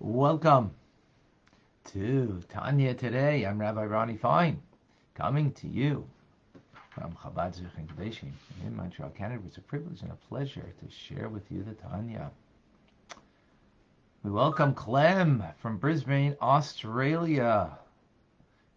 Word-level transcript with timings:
Welcome 0.00 0.70
to 1.86 2.40
Tanya 2.48 2.94
today. 2.94 3.44
I'm 3.44 3.60
Rabbi 3.60 3.84
Ronnie 3.84 4.16
Fine, 4.16 4.62
coming 5.14 5.50
to 5.54 5.66
you 5.66 6.08
from 6.90 7.14
Chabad 7.14 7.58
and 7.58 8.32
in 8.64 8.76
Montreal, 8.76 9.10
Canada. 9.10 9.42
It's 9.44 9.56
a 9.56 9.60
privilege 9.60 10.02
and 10.02 10.12
a 10.12 10.28
pleasure 10.28 10.72
to 10.80 10.88
share 10.88 11.28
with 11.28 11.50
you 11.50 11.64
the 11.64 11.72
Tanya. 11.72 12.30
We 14.22 14.30
welcome 14.30 14.72
Clem 14.72 15.42
from 15.58 15.78
Brisbane, 15.78 16.36
Australia. 16.40 17.76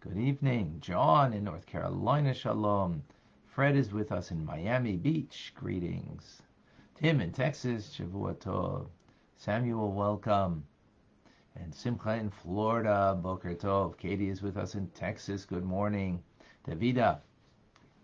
Good 0.00 0.18
evening. 0.18 0.78
John 0.80 1.34
in 1.34 1.44
North 1.44 1.66
Carolina, 1.66 2.34
Shalom. 2.34 3.00
Fred 3.46 3.76
is 3.76 3.92
with 3.92 4.10
us 4.10 4.32
in 4.32 4.44
Miami 4.44 4.96
Beach. 4.96 5.52
Greetings. 5.54 6.42
Tim 6.96 7.20
in 7.20 7.30
Texas, 7.30 7.96
Shavua 7.96 8.34
Tov. 8.34 8.86
Samuel, 9.36 9.92
welcome. 9.92 10.64
And 11.56 11.74
Simcha 11.74 12.14
in 12.14 12.30
Florida, 12.30 13.18
Boker 13.20 13.54
Tov. 13.54 13.98
Katie 13.98 14.30
is 14.30 14.42
with 14.42 14.56
us 14.56 14.74
in 14.74 14.88
Texas. 14.88 15.44
Good 15.44 15.64
morning. 15.64 16.22
Davida 16.66 17.20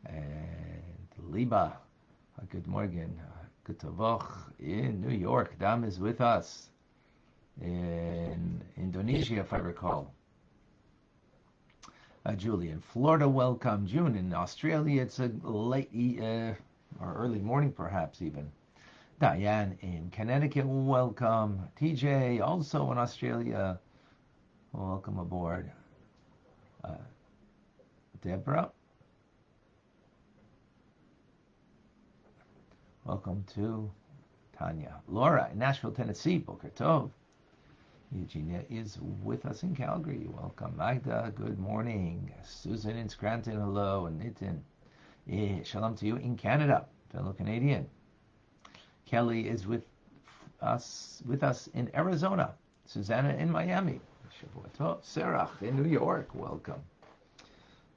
and 0.07 1.09
Liba. 1.19 1.79
Good 2.51 2.67
morning. 2.67 3.19
Good 3.65 3.79
Tavoch 3.79 4.53
in 4.59 5.01
New 5.01 5.15
York. 5.15 5.59
Dam 5.59 5.85
is 5.85 5.99
with 5.99 6.21
us 6.21 6.71
in 7.61 8.63
Indonesia, 8.77 9.37
if 9.41 9.53
I 9.53 9.59
recall. 9.59 10.15
Uh, 12.25 12.35
Julian, 12.35 12.81
Florida, 12.81 13.29
welcome. 13.29 13.87
June 13.87 14.17
in 14.17 14.33
Australia, 14.35 15.03
it's 15.03 15.19
a 15.19 15.31
late 15.43 15.91
uh, 16.21 16.53
or 17.01 17.15
early 17.15 17.41
morning, 17.41 17.73
perhaps 17.73 18.23
even. 18.23 18.51
Diane 19.19 19.77
in 19.81 20.11
Connecticut, 20.11 20.65
welcome. 20.65 21.69
TJ, 21.81 22.41
also 22.41 22.93
in 22.93 22.99
Australia, 22.99 23.81
welcome 24.73 25.19
aboard. 25.19 25.73
Uh, 26.85 26.99
Deborah, 28.23 28.71
welcome 33.05 33.45
to 33.55 33.91
Tanya. 34.57 35.01
Laura 35.09 35.49
in 35.51 35.59
Nashville, 35.59 35.91
Tennessee, 35.91 36.39
Boker 36.39 36.71
Tov. 36.71 37.11
Eugenia 38.13 38.63
is 38.71 38.99
with 39.01 39.45
us 39.47 39.65
in 39.65 39.75
Calgary. 39.75 40.29
Welcome. 40.29 40.77
Magda, 40.77 41.33
good 41.35 41.59
morning. 41.59 42.33
Susan 42.45 42.97
in 42.97 43.09
Scranton, 43.09 43.61
hello. 43.61 44.07
And 44.07 44.21
Nitin, 44.21 44.61
eh, 45.29 45.65
shalom 45.65 45.97
to 45.97 46.07
you 46.07 46.17
in 46.17 46.37
Canada, 46.37 46.87
fellow 47.11 47.33
Canadian. 47.33 47.89
Kelly 49.09 49.49
is 49.49 49.67
with 49.67 49.85
us 50.61 51.23
with 51.25 51.43
us 51.43 51.69
in 51.73 51.91
Arizona. 51.95 52.55
Susanna 52.85 53.35
in 53.35 53.51
Miami. 53.51 54.01
Shavuot 54.39 55.03
Serach 55.03 55.63
in 55.63 55.83
New 55.83 55.89
York. 55.89 56.35
Welcome. 56.35 56.83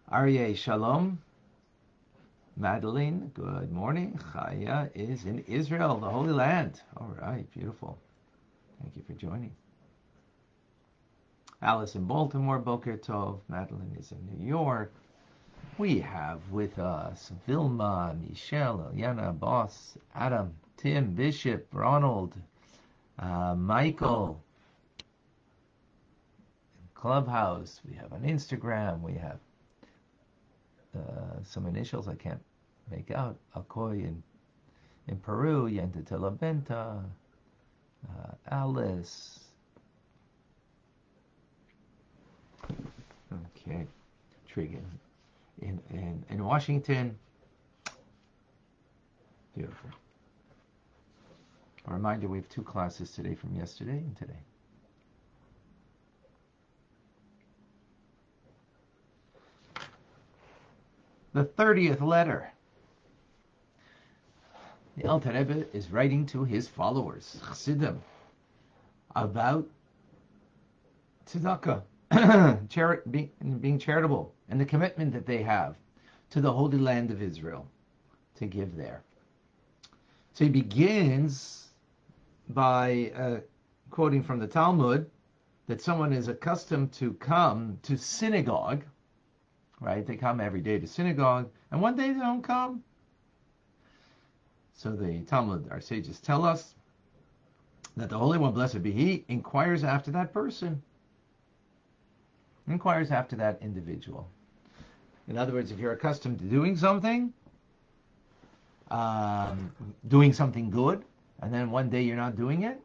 Aryeh, 0.09 0.56
shalom. 0.56 1.22
Madeline, 2.56 3.32
good 3.34 3.72
morning. 3.72 4.20
Chaya 4.34 4.89
is 4.94 5.26
in 5.26 5.39
Israel, 5.48 6.00
the 6.00 6.09
Holy 6.09 6.32
Land. 6.32 6.82
All 6.98 7.14
right, 7.22 7.50
beautiful. 7.52 7.98
Thank 8.82 8.95
you 8.95 9.04
for 9.04 9.14
joining. 9.14 9.52
Alice 11.62 11.95
in 11.95 12.06
Baltimore, 12.06 12.59
Boker 12.59 12.98
Tov. 12.98 13.39
Madeline 13.50 13.95
is 14.00 14.12
in 14.12 14.26
New 14.28 14.45
York. 14.45 14.94
We 15.78 16.00
have 16.00 16.39
with 16.52 16.80
us 16.80 17.32
Vilma, 17.45 18.16
Michelle, 18.28 18.92
Eliana, 18.94 19.38
Boss, 19.38 19.98
Adam, 20.16 20.54
Tim, 20.82 21.14
Bishop, 21.14 21.68
Ronald, 21.72 22.34
uh, 23.20 23.54
Michael, 23.56 24.42
Clubhouse. 26.96 27.80
We 27.88 27.96
have 27.98 28.12
on 28.12 28.22
Instagram. 28.22 29.02
We 29.02 29.14
have 29.14 29.40
uh, 30.98 31.44
some 31.44 31.67
initials 31.67 32.08
I 32.08 32.16
can't 32.16 32.42
make 32.89 33.11
out. 33.11 33.38
Alcoy 33.55 34.04
in, 34.04 34.23
in 35.08 35.17
Peru, 35.17 35.70
Yenta 35.70 36.04
Telabenta, 36.04 37.04
uh, 38.10 38.32
Alice, 38.50 39.39
Okay, 43.67 43.86
Trigan. 44.52 44.82
In, 45.61 45.80
in, 45.92 46.23
in 46.30 46.44
Washington, 46.44 47.17
beautiful. 49.55 49.89
A 51.87 51.93
reminder, 51.93 52.27
we 52.27 52.37
have 52.37 52.49
two 52.49 52.64
classes 52.64 53.11
today 53.11 53.36
from 53.36 53.55
yesterday 53.55 53.97
and 53.97 54.15
today. 54.15 54.39
The 61.33 61.45
30th 61.45 62.02
letter. 62.02 62.52
The 64.97 65.08
Alter 65.08 65.31
Rebbe 65.31 65.65
is 65.73 65.89
writing 65.89 66.25
to 66.27 66.43
his 66.43 66.67
followers, 66.67 67.42
Chassidim, 67.47 68.02
about 69.15 69.67
tzedakah. 71.25 71.83
chari- 72.11 73.09
being, 73.09 73.31
being 73.61 73.80
charitable 73.80 74.33
and 74.49 74.59
the 74.59 74.65
commitment 74.65 75.13
that 75.13 75.25
they 75.25 75.42
have 75.42 75.77
to 76.30 76.42
the 76.42 76.52
Holy 76.52 76.77
Land 76.77 77.09
of 77.09 77.21
Israel 77.21 77.65
to 78.36 78.45
give 78.45 78.75
there. 78.75 79.02
So 80.33 80.43
he 80.43 80.49
begins 80.49 81.61
by 82.54 83.12
uh, 83.16 83.39
quoting 83.89 84.23
from 84.23 84.39
the 84.39 84.48
Talmud 84.48 85.10
that 85.67 85.82
someone 85.82 86.14
is 86.14 86.28
accustomed 86.28 86.92
to 86.94 87.14
come 87.14 87.78
to 87.84 87.98
synagogue, 87.98 88.84
right? 89.80 90.06
They 90.06 90.16
come 90.16 90.42
every 90.42 90.61
day 90.61 90.80
to 90.80 90.88
synagogue, 90.88 91.50
and 91.72 91.82
one 91.82 91.95
day 91.95 92.11
they 92.11 92.20
don't 92.20 92.44
come. 92.44 92.84
So 94.73 94.92
the 94.92 95.20
Talmud, 95.22 95.67
our 95.72 95.82
sages 95.82 96.20
tell 96.20 96.44
us 96.44 96.73
that 97.98 98.10
the 98.10 98.17
Holy 98.17 98.38
One, 98.38 98.54
blessed 98.54 98.82
be 98.82 98.92
He, 98.92 99.26
inquires 99.28 99.84
after 99.84 100.11
that 100.11 100.34
person 100.34 100.82
inquires 102.67 103.11
after 103.11 103.36
that 103.38 103.60
individual. 103.61 104.30
In 105.28 105.38
other 105.38 105.54
words, 105.54 105.72
if 105.72 105.80
you're 105.80 105.94
accustomed 105.94 106.40
to 106.40 106.45
doing 106.45 106.76
something, 106.78 107.34
um, 108.90 109.72
doing 110.08 110.34
something 110.34 110.70
good, 110.70 111.04
and 111.42 111.54
then 111.54 111.72
one 111.72 111.90
day 111.90 112.02
you're 112.02 112.16
not 112.16 112.36
doing 112.36 112.64
it, 112.64 112.80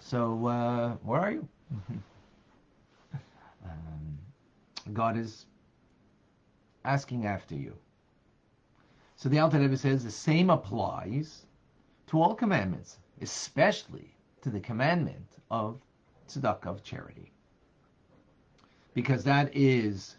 so 0.00 0.46
uh, 0.46 0.90
where 1.02 1.20
are 1.20 1.30
you? 1.32 1.48
um, 3.64 4.18
God 4.92 5.16
is 5.16 5.46
asking 6.84 7.26
after 7.26 7.54
you. 7.54 7.74
So 9.16 9.28
the 9.28 9.38
Alter 9.38 9.58
Rebbe 9.58 9.76
says 9.76 10.04
the 10.04 10.10
same 10.10 10.50
applies 10.50 11.46
to 12.08 12.20
all 12.20 12.34
commandments, 12.34 12.98
especially 13.20 14.14
to 14.42 14.50
the 14.50 14.60
commandment 14.60 15.26
of 15.50 15.80
tzedakah 16.28 16.66
of 16.66 16.82
charity 16.82 17.32
because 18.94 19.24
that 19.24 19.54
is 19.54 20.16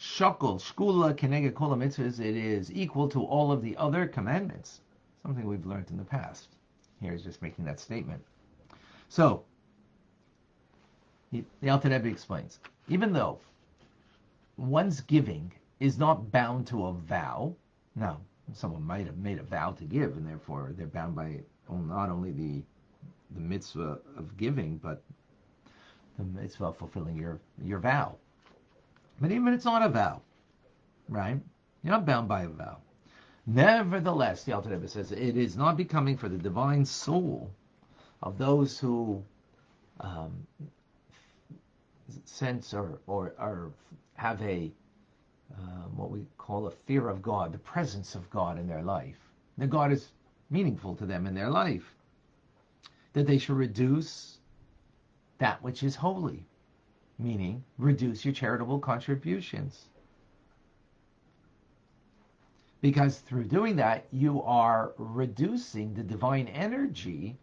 shakol, 0.00 0.58
shkula, 0.58 1.14
kenega 1.14 1.54
kol 1.54 1.70
mitzvahs. 1.76 2.18
It 2.18 2.36
is 2.36 2.72
equal 2.72 3.08
to 3.10 3.22
all 3.22 3.52
of 3.52 3.62
the 3.62 3.76
other 3.76 4.06
commandments. 4.06 4.80
Something 5.22 5.46
we've 5.46 5.66
learned 5.66 5.90
in 5.90 5.96
the 5.96 6.04
past. 6.04 6.48
Here 7.00 7.12
is 7.12 7.22
just 7.22 7.42
making 7.42 7.64
that 7.66 7.80
statement. 7.80 8.22
So, 9.08 9.44
the 11.30 11.44
Alter 11.68 11.90
Rebbe 11.90 12.08
explains, 12.08 12.58
even 12.88 13.12
though 13.12 13.38
one's 14.56 15.00
giving 15.00 15.52
is 15.80 15.98
not 15.98 16.32
bound 16.32 16.66
to 16.68 16.86
a 16.86 16.92
vow, 16.92 17.54
now 17.94 18.18
someone 18.54 18.82
might 18.82 19.06
have 19.06 19.18
made 19.18 19.38
a 19.38 19.42
vow 19.42 19.72
to 19.72 19.84
give, 19.84 20.16
and 20.16 20.26
therefore 20.26 20.72
they're 20.76 20.86
bound 20.86 21.14
by 21.14 21.40
not 21.68 22.08
only 22.08 22.32
the 22.32 22.62
the 23.34 23.40
mitzvah 23.40 23.98
of 24.16 24.36
giving, 24.36 24.78
but 24.78 25.02
the 26.18 26.24
mitzvah 26.24 26.66
of 26.66 26.76
fulfilling 26.78 27.16
your, 27.16 27.38
your 27.62 27.78
vow. 27.78 28.16
But 29.20 29.30
even 29.30 29.48
if 29.48 29.54
it's 29.54 29.64
not 29.64 29.82
a 29.82 29.88
vow, 29.88 30.22
right? 31.08 31.38
You're 31.82 31.92
not 31.92 32.06
bound 32.06 32.28
by 32.28 32.42
a 32.42 32.48
vow. 32.48 32.78
Nevertheless, 33.50 34.44
the 34.44 34.52
Alter 34.52 34.68
Rebbe 34.68 34.86
says 34.86 35.10
it 35.10 35.38
is 35.38 35.56
not 35.56 35.78
becoming 35.78 36.18
for 36.18 36.28
the 36.28 36.36
divine 36.36 36.84
soul 36.84 37.50
of 38.22 38.36
those 38.36 38.78
who 38.78 39.24
um, 40.00 40.46
sense 42.26 42.74
or, 42.74 42.98
or, 43.06 43.34
or 43.38 43.72
have 44.16 44.42
a 44.42 44.70
um, 45.56 45.96
what 45.96 46.10
we 46.10 46.26
call 46.36 46.66
a 46.66 46.70
fear 46.70 47.08
of 47.08 47.22
God, 47.22 47.52
the 47.52 47.58
presence 47.58 48.14
of 48.14 48.28
God 48.28 48.58
in 48.58 48.68
their 48.68 48.82
life. 48.82 49.16
That 49.56 49.70
God 49.70 49.92
is 49.92 50.12
meaningful 50.50 50.94
to 50.96 51.06
them 51.06 51.26
in 51.26 51.34
their 51.34 51.48
life. 51.48 51.94
That 53.14 53.26
they 53.26 53.38
should 53.38 53.56
reduce 53.56 54.40
that 55.38 55.62
which 55.62 55.82
is 55.82 55.96
holy, 55.96 56.44
meaning 57.18 57.64
reduce 57.78 58.26
your 58.26 58.34
charitable 58.34 58.78
contributions. 58.78 59.88
Because 62.80 63.18
through 63.18 63.44
doing 63.44 63.76
that, 63.76 64.06
you 64.12 64.42
are 64.42 64.92
reducing 64.96 65.94
the 65.94 66.02
divine 66.02 66.48
energy 66.48 67.36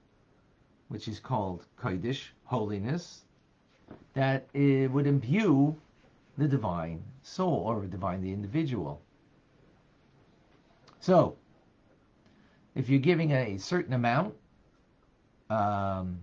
which 0.88 1.08
is 1.08 1.20
called 1.20 1.66
Kodesh, 1.80 2.28
holiness, 2.44 3.26
that 4.14 4.48
it 4.54 4.92
would 4.92 5.08
imbue 5.08 5.76
the 6.38 6.48
divine 6.48 7.04
soul 7.22 7.64
or 7.66 7.86
divine 7.86 8.22
the 8.22 8.32
individual. 8.32 9.02
So, 11.00 11.36
if 12.76 12.90
you're 12.90 13.00
giving 13.00 13.32
a 13.32 13.58
certain 13.58 13.94
amount, 13.94 14.36
um, 15.50 16.20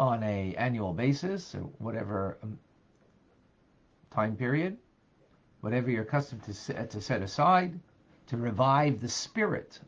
on 0.00 0.22
a 0.22 0.54
annual 0.56 0.92
basis 0.92 1.54
or 1.54 1.62
whatever 1.78 2.38
um, 2.42 2.58
time 4.10 4.36
period, 4.36 4.76
whatever 5.60 5.90
you're 5.90 6.02
accustomed 6.02 6.42
to 6.44 6.54
set, 6.54 6.90
to 6.90 7.00
set 7.00 7.22
aside 7.22 7.78
to 8.28 8.36
revive 8.36 9.00
the 9.00 9.08
spirit 9.08 9.80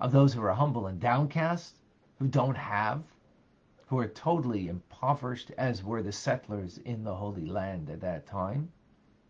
of 0.00 0.10
those 0.12 0.34
who 0.34 0.42
are 0.42 0.52
humble 0.52 0.88
and 0.88 0.98
downcast, 0.98 1.76
who 2.18 2.26
don't 2.26 2.56
have, 2.56 3.02
who 3.86 3.98
are 3.98 4.08
totally 4.08 4.68
impoverished, 4.68 5.52
as 5.56 5.84
were 5.84 6.02
the 6.02 6.12
settlers 6.12 6.78
in 6.78 7.04
the 7.04 7.14
Holy 7.14 7.46
Land 7.46 7.90
at 7.90 8.00
that 8.00 8.26
time, 8.26 8.70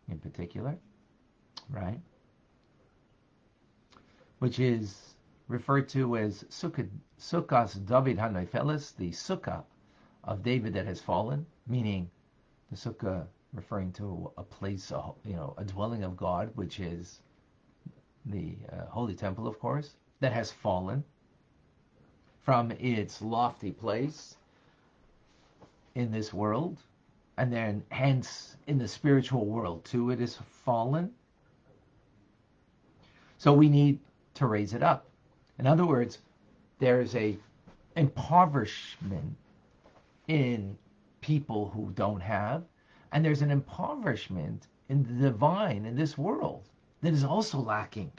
in 0.08 0.18
particular, 0.18 0.76
right? 1.68 2.00
Which 4.38 4.58
is 4.58 5.14
referred 5.48 5.88
to 5.90 6.16
as 6.16 6.44
Sukkahs 6.44 7.86
David 7.86 8.16
Hanoifelis, 8.16 8.96
the 8.96 9.10
Sukkah 9.10 9.64
of 10.24 10.42
David 10.42 10.72
that 10.74 10.86
has 10.86 11.00
fallen, 11.00 11.44
meaning 11.66 12.10
the 12.70 12.76
Sukkah 12.76 13.26
referring 13.52 13.92
to 13.92 14.30
a 14.36 14.42
place, 14.42 14.90
a, 14.90 15.12
you 15.24 15.34
know, 15.34 15.54
a 15.58 15.64
dwelling 15.64 16.04
of 16.04 16.16
God, 16.16 16.50
which 16.54 16.80
is 16.80 17.20
the 18.26 18.54
uh, 18.72 18.86
Holy 18.86 19.14
Temple, 19.14 19.46
of 19.46 19.58
course, 19.58 19.90
that 20.20 20.32
has 20.32 20.52
fallen 20.52 21.02
from 22.42 22.70
its 22.72 23.20
lofty 23.22 23.70
place 23.70 24.36
in 25.94 26.10
this 26.10 26.32
world, 26.32 26.78
and 27.36 27.52
then 27.52 27.82
hence 27.90 28.56
in 28.66 28.78
the 28.78 28.88
spiritual 28.88 29.46
world 29.46 29.84
too, 29.84 30.10
it 30.10 30.20
is 30.20 30.38
fallen. 30.64 31.10
So 33.38 33.52
we 33.52 33.68
need 33.68 33.98
to 34.34 34.46
raise 34.46 34.74
it 34.74 34.82
up. 34.82 35.06
In 35.58 35.66
other 35.66 35.86
words, 35.86 36.18
there's 36.78 37.14
a 37.16 37.36
impoverishment 37.96 39.36
in 40.28 40.76
people 41.20 41.70
who 41.74 41.90
don't 41.94 42.20
have, 42.20 42.62
and 43.12 43.24
there's 43.24 43.42
an 43.42 43.50
impoverishment 43.50 44.66
in 44.88 45.02
the 45.02 45.30
divine 45.30 45.84
in 45.84 45.96
this 45.96 46.16
world 46.16 46.68
that 47.02 47.12
is 47.12 47.24
also 47.24 47.58
lacking 47.58 48.12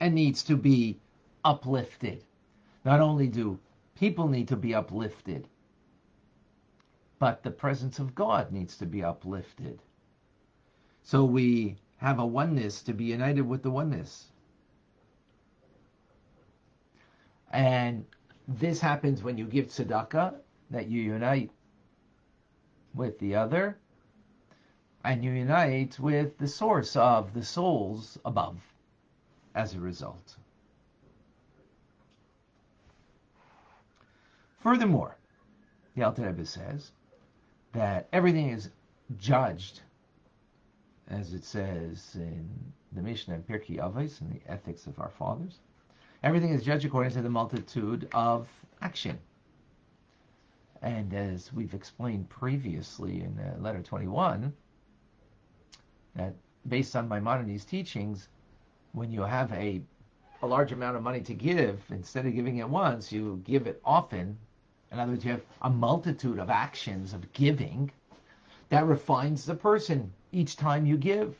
and 0.00 0.14
needs 0.14 0.42
to 0.44 0.56
be 0.56 0.98
uplifted. 1.44 2.22
Not 2.84 3.00
only 3.00 3.28
do 3.28 3.58
people 3.94 4.28
need 4.28 4.48
to 4.48 4.56
be 4.56 4.74
uplifted, 4.74 5.48
but 7.18 7.42
the 7.42 7.50
presence 7.50 7.98
of 7.98 8.14
God 8.14 8.52
needs 8.52 8.76
to 8.78 8.86
be 8.86 9.02
uplifted. 9.02 9.80
So 11.02 11.24
we 11.24 11.76
have 11.96 12.18
a 12.18 12.26
oneness 12.26 12.82
to 12.82 12.92
be 12.92 13.04
united 13.04 13.42
with 13.42 13.62
the 13.62 13.70
oneness. 13.70 14.26
And 17.52 18.04
this 18.46 18.80
happens 18.80 19.22
when 19.22 19.38
you 19.38 19.46
give 19.46 19.68
tzedakah, 19.68 20.34
that 20.70 20.88
you 20.88 21.00
unite 21.00 21.50
with 22.96 23.18
the 23.18 23.34
other, 23.34 23.78
and 25.04 25.22
you 25.22 25.30
unite 25.30 25.98
with 26.00 26.36
the 26.38 26.48
source 26.48 26.96
of 26.96 27.32
the 27.34 27.44
souls 27.44 28.18
above 28.24 28.56
as 29.54 29.74
a 29.74 29.80
result. 29.80 30.36
Furthermore, 34.58 35.16
the 35.94 36.02
Alter 36.02 36.26
Rebbe 36.26 36.44
says 36.44 36.90
that 37.72 38.08
everything 38.12 38.48
is 38.48 38.70
judged, 39.18 39.82
as 41.08 41.34
it 41.34 41.44
says 41.44 42.16
in 42.16 42.48
the 42.92 43.02
Mishnah 43.02 43.34
and 43.34 43.46
Pirkei 43.46 43.78
Avos 43.78 44.20
and 44.20 44.32
the 44.32 44.50
Ethics 44.50 44.88
of 44.88 44.98
Our 44.98 45.10
Fathers, 45.10 45.60
Everything 46.22 46.50
is 46.50 46.64
judged 46.64 46.84
according 46.84 47.12
to 47.12 47.22
the 47.22 47.30
multitude 47.30 48.08
of 48.12 48.48
action. 48.82 49.18
And 50.82 51.12
as 51.14 51.52
we've 51.52 51.74
explained 51.74 52.28
previously 52.28 53.22
in 53.22 53.38
uh, 53.38 53.60
letter 53.60 53.82
21, 53.82 54.52
that 56.14 56.34
based 56.68 56.96
on 56.96 57.08
Maimonides' 57.08 57.64
teachings, 57.64 58.28
when 58.92 59.10
you 59.10 59.22
have 59.22 59.52
a, 59.52 59.80
a 60.42 60.46
large 60.46 60.72
amount 60.72 60.96
of 60.96 61.02
money 61.02 61.20
to 61.20 61.34
give, 61.34 61.82
instead 61.90 62.26
of 62.26 62.34
giving 62.34 62.58
it 62.58 62.68
once, 62.68 63.12
you 63.12 63.40
give 63.44 63.66
it 63.66 63.80
often. 63.84 64.36
In 64.92 64.98
other 64.98 65.12
words, 65.12 65.24
you 65.24 65.32
have 65.32 65.44
a 65.62 65.70
multitude 65.70 66.38
of 66.38 66.50
actions 66.50 67.12
of 67.12 67.32
giving 67.32 67.90
that 68.68 68.86
refines 68.86 69.44
the 69.44 69.54
person 69.54 70.12
each 70.32 70.56
time 70.56 70.86
you 70.86 70.96
give. 70.96 71.36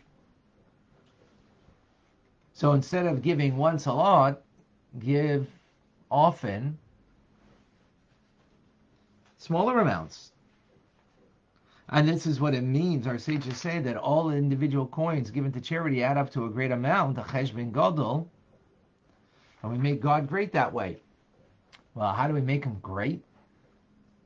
So 2.53 2.73
instead 2.73 3.07
of 3.07 3.23
giving 3.23 3.57
once 3.57 3.87
a 3.87 3.93
lot, 3.93 4.43
give 4.99 5.49
often 6.11 6.79
smaller 9.37 9.81
amounts. 9.81 10.33
And 11.89 12.09
this 12.09 12.27
is 12.27 12.41
what 12.41 12.55
it 12.55 12.63
means. 12.63 13.07
Our 13.07 13.19
sages 13.19 13.59
say 13.59 13.79
that 13.81 13.97
all 13.97 14.31
individual 14.31 14.87
coins 14.87 15.31
given 15.31 15.53
to 15.53 15.61
charity 15.61 16.03
add 16.03 16.17
up 16.17 16.31
to 16.31 16.47
a 16.47 16.51
great 16.51 16.73
amount, 16.73 17.19
a 17.19 17.23
cheshbon 17.23 17.73
gadol, 17.73 18.29
and 19.63 19.71
we 19.71 19.79
make 19.79 20.01
God 20.01 20.29
great 20.29 20.53
that 20.53 20.73
way. 20.73 20.99
Well, 21.95 22.13
how 22.13 22.27
do 22.29 22.35
we 22.35 22.41
make 22.41 22.65
Him 22.65 22.79
great? 22.83 23.23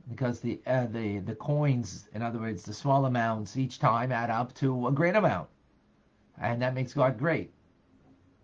Because 0.09 0.41
the 0.41 0.61
uh, 0.67 0.87
the 0.87 1.19
the 1.19 1.35
coins, 1.35 2.09
in 2.15 2.23
other 2.23 2.39
words, 2.39 2.63
the 2.65 2.73
small 2.73 3.05
amounts 3.05 3.57
each 3.57 3.79
time 3.79 4.11
add 4.11 4.31
up 4.31 4.55
to 4.55 4.89
a 4.89 4.93
great 4.93 5.15
amount, 5.15 5.49
and 6.41 6.61
that 6.63 6.75
makes 6.75 6.95
God 6.95 7.19
great. 7.19 7.53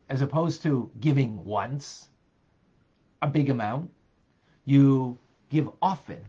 As 0.09 0.21
opposed 0.21 0.63
to 0.63 0.91
giving 1.01 1.45
once, 1.45 2.09
a 3.23 3.27
big 3.27 3.51
amount. 3.51 3.91
You 4.65 5.19
give 5.49 5.71
often. 5.81 6.25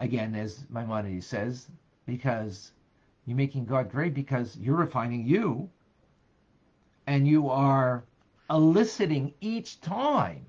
Again, 0.00 0.34
as 0.34 0.64
Maimonides 0.70 1.26
says, 1.26 1.68
because 2.06 2.72
you're 3.26 3.36
making 3.36 3.66
God 3.66 3.90
great 3.90 4.14
because 4.14 4.56
you're 4.56 4.76
refining 4.76 5.26
you 5.26 5.68
and 7.06 7.28
you 7.28 7.50
are 7.50 8.02
eliciting 8.48 9.34
each 9.40 9.80
time 9.80 10.44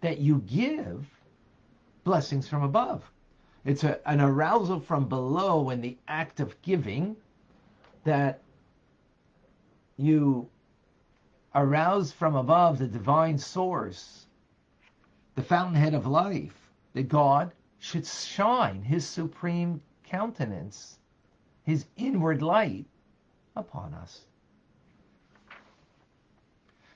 that 0.00 0.18
you 0.18 0.38
give 0.46 1.06
blessings 2.04 2.48
from 2.48 2.62
above. 2.62 3.02
It's 3.64 3.84
a, 3.84 4.00
an 4.08 4.20
arousal 4.20 4.80
from 4.80 5.08
below 5.08 5.70
in 5.70 5.80
the 5.80 5.98
act 6.08 6.40
of 6.40 6.60
giving 6.62 7.16
that 8.04 8.40
you 9.96 10.48
arouse 11.54 12.12
from 12.12 12.36
above 12.36 12.78
the 12.78 12.86
divine 12.86 13.36
source, 13.36 14.26
the 15.34 15.42
fountainhead 15.42 15.94
of 15.94 16.06
life, 16.06 16.70
that 16.94 17.08
God 17.08 17.52
should 17.80 18.06
shine 18.06 18.82
his 18.82 19.06
supreme 19.06 19.80
countenance, 20.04 20.98
his 21.64 21.86
inward 21.96 22.42
light 22.42 22.84
upon 23.56 23.94
us. 23.94 24.26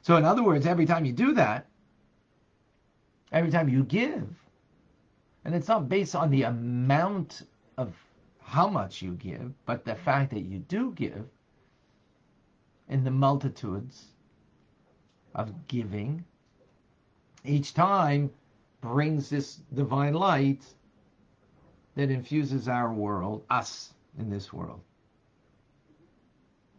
So, 0.02 0.16
in 0.16 0.24
other 0.24 0.42
words, 0.42 0.66
every 0.66 0.84
time 0.84 1.06
you 1.06 1.12
do 1.12 1.32
that, 1.32 1.66
every 3.32 3.50
time 3.50 3.68
you 3.68 3.82
give, 3.84 4.28
and 5.44 5.54
it's 5.54 5.68
not 5.68 5.88
based 5.88 6.14
on 6.14 6.30
the 6.30 6.42
amount 6.42 7.42
of 7.78 7.94
how 8.42 8.68
much 8.68 9.00
you 9.00 9.12
give, 9.12 9.52
but 9.64 9.86
the 9.86 9.94
fact 9.94 10.30
that 10.32 10.42
you 10.42 10.58
do 10.58 10.92
give 10.92 11.26
in 12.88 13.04
the 13.04 13.10
multitudes 13.10 14.04
of 15.34 15.66
giving, 15.66 16.24
each 17.42 17.72
time 17.72 18.30
brings 18.84 19.30
this 19.30 19.56
divine 19.72 20.12
light 20.12 20.62
that 21.96 22.10
infuses 22.10 22.68
our 22.68 22.92
world, 22.92 23.42
us 23.48 23.94
in 24.18 24.28
this 24.28 24.52
world. 24.52 24.80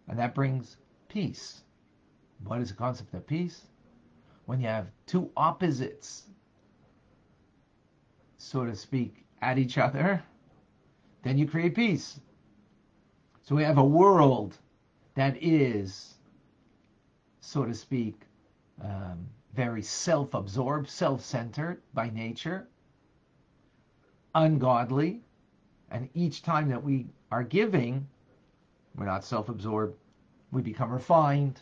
And 0.08 0.20
that 0.20 0.36
brings 0.36 0.78
peace. 1.10 1.62
What 2.44 2.62
is 2.62 2.70
the 2.70 2.76
concept 2.76 3.16
of 3.16 3.26
peace? 3.26 3.64
When 4.46 4.62
you 4.62 4.68
have 4.68 4.86
two 5.08 5.32
opposites, 5.36 6.26
so 8.38 8.66
to 8.66 8.76
speak, 8.76 9.26
at 9.42 9.58
each 9.58 9.80
other, 9.80 10.24
then 11.24 11.40
you 11.40 11.48
create 11.48 11.74
peace. 11.74 12.20
So 13.42 13.56
we 13.56 13.64
have 13.64 13.80
a 13.80 13.84
world 13.84 14.58
that 15.16 15.42
is, 15.42 16.14
so 17.42 17.66
to 17.66 17.74
speak, 17.74 18.22
um, 18.84 19.28
very 19.56 19.84
self 19.84 20.36
absorbed, 20.36 20.90
self 20.90 21.22
centered 21.24 21.82
by 21.96 22.10
nature, 22.12 22.68
ungodly. 24.36 25.22
And 25.92 26.10
each 26.16 26.44
time 26.44 26.70
that 26.70 26.84
we 26.84 27.08
are 27.32 27.44
giving, 27.44 28.08
we're 28.96 29.06
not 29.06 29.26
self 29.26 29.50
absorbed, 29.50 29.98
we 30.52 30.62
become 30.64 30.92
refined. 30.92 31.60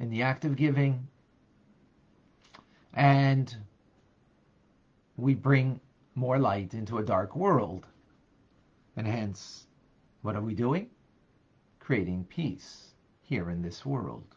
in 0.00 0.10
the 0.10 0.22
act 0.22 0.44
of 0.44 0.56
giving, 0.56 1.08
and 2.94 3.56
we 5.16 5.34
bring 5.34 5.80
more 6.14 6.38
light 6.38 6.74
into 6.74 6.98
a 6.98 7.04
dark 7.04 7.36
world. 7.36 7.86
And 8.96 9.06
hence, 9.06 9.66
what 10.22 10.36
are 10.36 10.42
we 10.42 10.54
doing? 10.54 10.90
Creating 11.80 12.24
peace 12.26 12.94
here 13.22 13.50
in 13.50 13.62
this 13.62 13.86
world. 13.86 14.36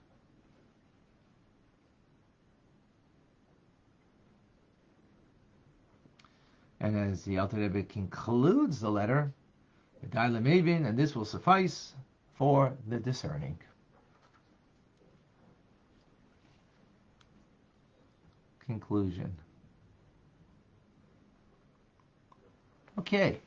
And 6.83 6.97
as 6.97 7.23
the 7.23 7.39
Alter 7.39 7.57
Rebbe 7.57 7.83
concludes 7.83 8.81
the 8.81 8.91
letter, 8.91 9.31
and 10.01 10.99
this 10.99 11.15
will 11.15 11.23
suffice 11.23 11.93
for 12.33 12.73
the 12.89 12.99
discerning. 12.99 13.57
Conclusion. 18.65 19.33
Okay, 22.99 23.39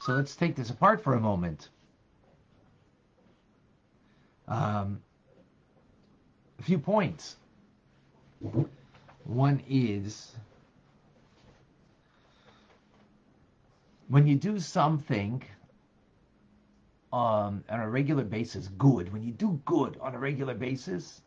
so 0.00 0.12
let's 0.14 0.34
take 0.34 0.56
this 0.56 0.70
apart 0.70 1.04
for 1.04 1.14
a 1.14 1.20
moment. 1.20 1.68
Um, 4.48 5.00
a 6.58 6.62
few 6.64 6.78
points. 6.80 7.36
One 9.24 9.62
is 9.68 10.32
when 14.10 14.26
you 14.26 14.34
do 14.34 14.58
something 14.58 15.40
um, 17.12 17.62
on 17.70 17.80
a 17.80 17.88
regular 17.88 18.24
basis, 18.24 18.66
good, 18.76 19.12
when 19.12 19.22
you 19.22 19.30
do 19.30 19.60
good 19.64 19.96
on 20.00 20.16
a 20.16 20.18
regular 20.18 20.52
basis, 20.52 21.22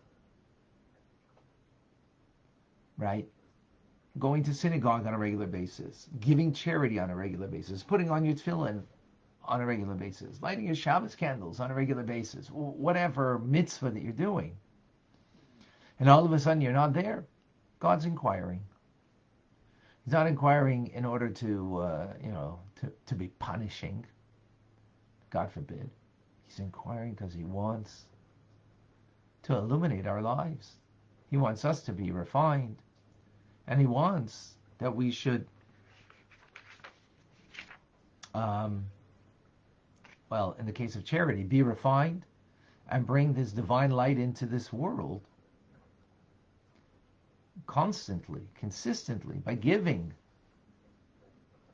right? 2.97 3.25
Going 4.19 4.43
to 4.43 4.53
synagogue 4.53 5.07
on 5.07 5.13
a 5.13 5.17
regular 5.17 5.47
basis, 5.47 6.09
giving 6.19 6.51
charity 6.51 6.99
on 6.99 7.09
a 7.09 7.15
regular 7.15 7.47
basis, 7.47 7.83
putting 7.83 8.11
on 8.11 8.25
your 8.25 8.35
tefillin 8.35 8.83
on 9.45 9.61
a 9.61 9.65
regular 9.65 9.95
basis, 9.95 10.41
lighting 10.41 10.65
your 10.65 10.75
Shabbos 10.75 11.15
candles 11.15 11.61
on 11.61 11.71
a 11.71 11.73
regular 11.73 12.03
basis, 12.03 12.47
whatever 12.47 13.39
mitzvah 13.39 13.91
that 13.91 14.03
you're 14.03 14.11
doing. 14.11 14.57
And 16.01 16.09
all 16.09 16.25
of 16.25 16.33
a 16.33 16.39
sudden 16.39 16.59
you're 16.59 16.73
not 16.73 16.91
there. 16.91 17.23
God's 17.79 18.03
inquiring. 18.03 18.61
He's 20.03 20.11
not 20.11 20.27
inquiring 20.27 20.87
in 20.87 21.05
order 21.05 21.29
to, 21.29 21.77
uh, 21.77 22.07
you 22.21 22.31
know, 22.31 22.59
to, 22.83 22.91
to 23.07 23.15
be 23.15 23.27
punishing. 23.39 24.05
God 25.29 25.51
forbid. 25.51 25.89
He's 26.45 26.59
inquiring 26.59 27.13
because 27.13 27.33
he 27.33 27.43
wants 27.43 28.05
to 29.43 29.55
illuminate 29.55 30.05
our 30.05 30.21
lives. 30.21 30.73
He 31.29 31.37
wants 31.37 31.65
us 31.65 31.81
to 31.83 31.93
be 31.93 32.11
refined. 32.11 32.77
And 33.67 33.79
he 33.79 33.87
wants 33.87 34.55
that 34.79 34.95
we 34.95 35.11
should, 35.11 35.47
um, 38.33 38.85
well, 40.29 40.55
in 40.59 40.65
the 40.65 40.71
case 40.71 40.95
of 40.95 41.05
charity, 41.05 41.43
be 41.43 41.61
refined 41.61 42.25
and 42.89 43.07
bring 43.07 43.33
this 43.33 43.51
divine 43.51 43.91
light 43.91 44.17
into 44.17 44.45
this 44.45 44.73
world 44.73 45.21
constantly, 47.65 48.41
consistently, 48.55 49.37
by 49.37 49.55
giving 49.55 50.13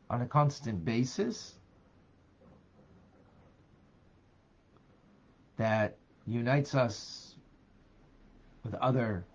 on 0.10 0.22
a 0.22 0.26
constant 0.26 0.84
basis 0.84 1.56
that 5.58 5.98
unites 6.26 6.74
us 6.74 7.36
with 8.64 8.74
other, 8.76 9.26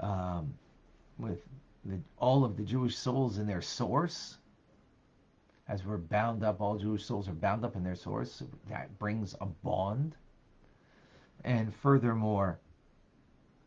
um, 0.00 0.54
with 1.18 1.40
the, 1.84 1.98
all 2.18 2.44
of 2.44 2.56
the 2.56 2.62
Jewish 2.62 2.96
souls 2.96 3.38
in 3.38 3.46
their 3.46 3.62
source, 3.62 4.38
as 5.68 5.84
we're 5.84 5.98
bound 5.98 6.44
up, 6.44 6.60
all 6.60 6.78
Jewish 6.78 7.04
souls 7.04 7.28
are 7.28 7.32
bound 7.32 7.64
up 7.64 7.74
in 7.74 7.82
their 7.82 7.96
source. 7.96 8.42
That 8.70 8.96
brings 8.98 9.34
a 9.40 9.46
bond. 9.46 10.14
And 11.44 11.74
furthermore, 11.74 12.60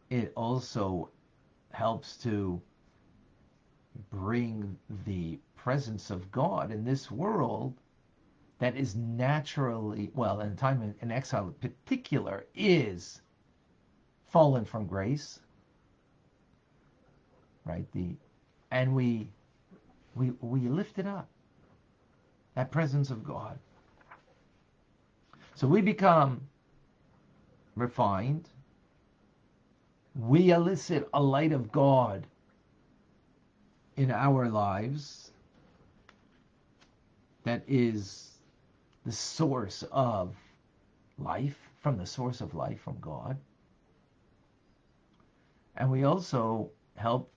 it 0.10 0.32
also 0.36 1.10
helps 1.72 2.16
to 2.18 2.62
bring 4.12 4.78
the 5.06 5.40
presence 5.56 6.10
of 6.10 6.32
God 6.32 6.72
in 6.72 6.84
this 6.84 7.12
world 7.12 7.74
that 8.60 8.76
is 8.76 8.96
naturally, 8.96 10.12
well, 10.14 10.42
in 10.42 10.56
time 10.56 10.94
in 11.02 11.12
exile 11.12 11.48
in 11.48 11.54
particular, 11.54 12.46
is 12.56 13.22
fallen 14.28 14.66
from 14.66 14.86
grace. 14.86 15.40
Right? 17.66 17.90
The 17.94 18.16
and 18.72 18.94
we 18.96 19.30
we 20.16 20.32
we 20.42 20.62
lift 20.68 21.00
it 21.00 21.08
up. 21.08 21.30
That 22.56 22.72
presence 22.72 23.12
of 23.12 23.24
God. 23.24 23.58
So 25.56 25.68
we 25.68 25.82
become 25.82 26.42
refined, 27.76 28.50
we 30.16 30.52
elicit 30.52 31.08
a 31.14 31.22
light 31.22 31.52
of 31.52 31.72
God 31.72 32.26
in 34.00 34.12
our 34.12 34.48
lives 34.48 35.32
that 37.44 37.62
is 37.68 38.30
the 39.06 39.12
source 39.12 39.84
of 39.92 40.34
life, 41.18 41.58
from 41.82 41.98
the 41.98 42.06
source 42.06 42.40
of 42.40 42.56
life 42.56 42.80
from 42.80 42.98
God. 43.02 43.38
And 45.76 45.92
we 45.92 46.06
also 46.06 46.72
help 46.96 47.30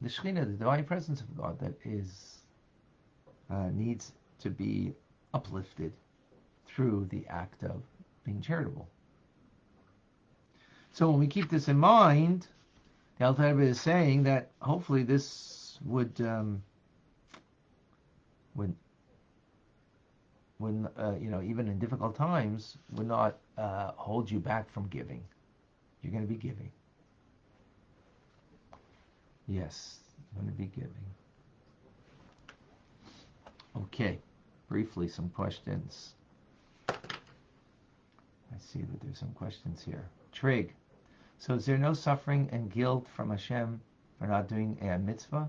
the 0.00 0.08
Shekhinah, 0.08 0.46
the 0.46 0.56
divine 0.56 0.84
presence 0.84 1.20
of 1.20 1.36
God 1.36 1.60
that 1.60 1.74
is 1.84 2.38
uh, 3.50 3.68
needs 3.70 4.12
to 4.38 4.48
be 4.48 4.94
uplifted 5.34 5.92
through 6.64 7.06
the 7.10 7.26
act 7.28 7.64
of 7.64 7.82
being 8.24 8.40
charitable. 8.40 8.88
So 10.92 11.10
when 11.10 11.20
we 11.20 11.26
keep 11.26 11.50
this 11.50 11.68
in 11.68 11.76
mind, 11.76 12.46
the 13.20 13.26
Alter 13.26 13.54
Rebbe 13.54 13.68
is 13.68 13.78
saying 13.78 14.22
that 14.22 14.50
hopefully 14.62 15.02
this 15.02 15.78
would 15.84 16.18
um, 16.22 16.62
would 18.54 18.74
when 20.56 20.88
uh, 20.98 21.16
you 21.20 21.28
know 21.30 21.42
even 21.42 21.68
in 21.68 21.78
difficult 21.78 22.16
times 22.16 22.78
would 22.92 23.06
not 23.06 23.36
uh, 23.58 23.92
hold 23.96 24.30
you 24.30 24.40
back 24.40 24.72
from 24.72 24.88
giving. 24.88 25.22
You're 26.02 26.12
going 26.12 26.26
to 26.26 26.32
be 26.32 26.38
giving. 26.38 26.70
Yes, 29.46 29.98
going 30.34 30.46
to 30.46 30.54
be 30.54 30.70
giving. 30.74 30.90
Okay, 33.76 34.18
briefly 34.66 35.08
some 35.08 35.28
questions. 35.28 36.14
I 36.88 36.94
see 38.58 38.80
that 38.80 39.00
there's 39.02 39.18
some 39.18 39.32
questions 39.32 39.82
here. 39.84 40.08
Trig, 40.32 40.72
so 41.40 41.54
is 41.54 41.64
there 41.64 41.78
no 41.78 41.94
suffering 41.94 42.50
and 42.52 42.70
guilt 42.70 43.08
from 43.08 43.30
Hashem 43.30 43.80
for 44.18 44.26
not 44.26 44.46
doing 44.46 44.76
a 44.82 44.98
mitzvah? 44.98 45.48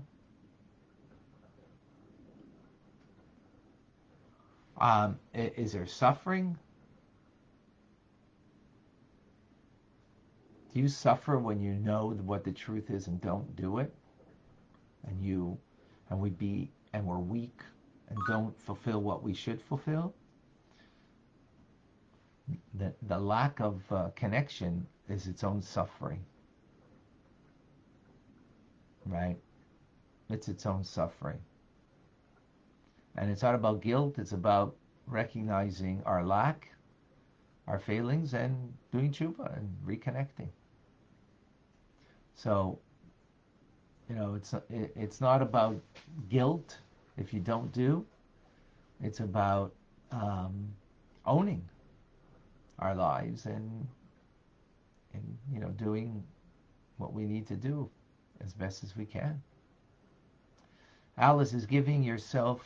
Um, 4.80 5.18
is 5.34 5.74
there 5.74 5.86
suffering? 5.86 6.58
Do 10.72 10.80
you 10.80 10.88
suffer 10.88 11.38
when 11.38 11.60
you 11.60 11.74
know 11.74 12.18
what 12.24 12.42
the 12.42 12.52
truth 12.52 12.90
is 12.90 13.06
and 13.06 13.20
don't 13.20 13.54
do 13.54 13.78
it? 13.78 13.94
And 15.06 15.22
you, 15.22 15.58
and 16.08 16.18
we 16.18 16.30
be, 16.30 16.70
and 16.94 17.06
we're 17.06 17.18
weak 17.18 17.60
and 18.08 18.18
don't 18.26 18.58
fulfill 18.62 19.02
what 19.02 19.22
we 19.22 19.34
should 19.34 19.60
fulfill? 19.60 20.14
The, 22.82 22.92
the 23.06 23.18
lack 23.18 23.60
of 23.60 23.80
uh, 23.92 24.08
connection 24.16 24.88
is 25.08 25.28
its 25.28 25.44
own 25.44 25.62
suffering. 25.62 26.24
Right? 29.06 29.36
It's 30.28 30.48
its 30.48 30.66
own 30.66 30.82
suffering. 30.82 31.38
And 33.14 33.30
it's 33.30 33.42
not 33.42 33.54
about 33.54 33.82
guilt, 33.82 34.18
it's 34.18 34.32
about 34.32 34.74
recognizing 35.06 36.02
our 36.06 36.24
lack, 36.24 36.70
our 37.68 37.78
failings, 37.78 38.34
and 38.34 38.74
doing 38.90 39.12
tshuva 39.12 39.56
and 39.56 39.68
reconnecting. 39.86 40.48
So, 42.34 42.80
you 44.08 44.16
know, 44.16 44.34
it's 44.34 44.54
it's 44.68 45.20
not 45.20 45.40
about 45.40 45.80
guilt 46.28 46.78
if 47.16 47.32
you 47.32 47.38
don't 47.38 47.70
do. 47.70 48.04
It's 49.00 49.20
about 49.20 49.72
um, 50.10 50.74
owning 51.24 51.68
our 52.82 52.94
lives 52.94 53.46
and 53.46 53.86
and 55.14 55.38
you 55.52 55.60
know 55.60 55.68
doing 55.68 56.22
what 56.96 57.12
we 57.12 57.24
need 57.24 57.46
to 57.46 57.56
do 57.56 57.88
as 58.44 58.52
best 58.52 58.82
as 58.82 58.96
we 58.96 59.04
can. 59.04 59.40
Alice 61.16 61.52
is 61.52 61.66
giving 61.66 62.02
yourself 62.02 62.60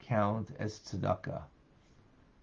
count 0.00 0.48
as 0.58 0.78
tzedakah. 0.78 1.42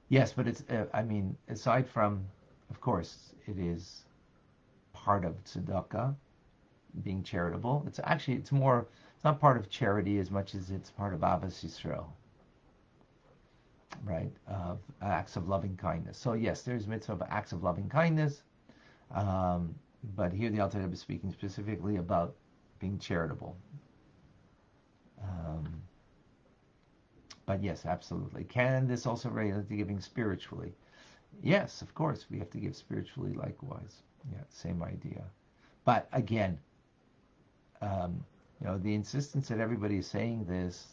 Yes, 0.09 0.33
but 0.33 0.47
it's 0.47 0.63
uh, 0.69 0.85
I 0.93 1.03
mean 1.03 1.37
aside 1.47 1.87
from 1.87 2.25
of 2.69 2.81
course 2.81 3.33
it 3.47 3.57
is 3.57 4.05
part 4.93 5.25
of 5.25 5.43
tzedakah, 5.43 6.15
being 7.03 7.23
charitable. 7.23 7.83
It's 7.87 7.99
actually 8.03 8.37
it's 8.37 8.51
more 8.51 8.87
it's 9.15 9.23
not 9.23 9.39
part 9.39 9.57
of 9.57 9.69
charity 9.69 10.19
as 10.19 10.29
much 10.29 10.55
as 10.55 10.71
it's 10.71 10.91
part 10.91 11.13
of 11.13 11.21
Ahavas 11.21 11.63
Yisrael, 11.63 12.07
right? 14.03 14.31
Of 14.47 14.79
acts 15.01 15.35
of 15.35 15.47
loving 15.47 15.75
kindness. 15.77 16.17
So 16.17 16.33
yes, 16.33 16.61
there's 16.61 16.87
mitzvah 16.87 17.13
of 17.13 17.21
acts 17.29 17.51
of 17.51 17.63
loving 17.63 17.89
kindness, 17.89 18.43
um, 19.13 19.75
but 20.15 20.33
here 20.33 20.49
the 20.49 20.59
Alter 20.59 20.79
Rebbe 20.79 20.93
is 20.93 20.99
speaking 20.99 21.31
specifically 21.31 21.97
about 21.97 22.35
being 22.79 22.99
charitable. 22.99 23.55
Um, 25.21 25.81
but 27.45 27.63
yes, 27.63 27.85
absolutely. 27.85 28.43
Can 28.43 28.87
this 28.87 29.05
also 29.05 29.29
relate 29.29 29.67
to 29.67 29.75
giving 29.75 29.99
spiritually? 29.99 30.73
Yes, 31.41 31.81
of 31.81 31.93
course, 31.93 32.25
we 32.29 32.39
have 32.39 32.49
to 32.51 32.57
give 32.57 32.75
spiritually 32.75 33.33
likewise. 33.33 34.03
Yeah, 34.31 34.43
same 34.49 34.83
idea. 34.83 35.23
But 35.85 36.07
again, 36.13 36.59
um, 37.81 38.23
you 38.61 38.67
know, 38.67 38.77
the 38.77 38.93
insistence 38.93 39.49
that 39.49 39.59
everybody 39.59 39.97
is 39.97 40.07
saying 40.07 40.45
this, 40.45 40.87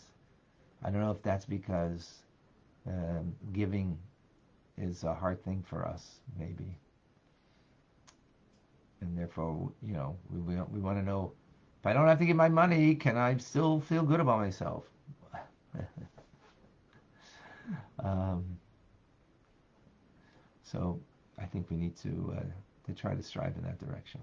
I 0.82 0.90
don't 0.90 1.00
know 1.00 1.12
if 1.12 1.22
that's 1.22 1.44
because 1.44 2.22
um, 2.86 3.34
giving 3.52 3.98
is 4.76 5.04
a 5.04 5.14
hard 5.14 5.44
thing 5.44 5.64
for 5.68 5.86
us, 5.86 6.20
maybe. 6.38 6.78
And 9.00 9.16
therefore, 9.16 9.72
you 9.82 9.92
know, 9.94 10.16
we, 10.30 10.40
we, 10.40 10.54
we 10.70 10.80
want 10.80 10.98
to 10.98 11.04
know 11.04 11.32
if 11.80 11.86
I 11.86 11.92
don't 11.92 12.06
have 12.06 12.18
to 12.18 12.26
give 12.26 12.36
my 12.36 12.48
money, 12.48 12.94
can 12.94 13.16
I 13.16 13.36
still 13.38 13.80
feel 13.80 14.02
good 14.02 14.20
about 14.20 14.38
myself? 14.38 14.84
um, 18.04 18.44
so 20.62 21.00
I 21.38 21.46
think 21.46 21.70
we 21.70 21.76
need 21.76 21.96
to 21.98 22.34
uh, 22.36 22.42
to 22.86 22.92
try 22.92 23.14
to 23.14 23.22
strive 23.22 23.56
in 23.56 23.62
that 23.62 23.78
direction. 23.78 24.20